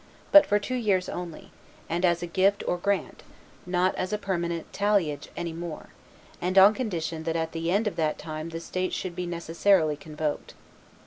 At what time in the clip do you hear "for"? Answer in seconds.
0.47-0.57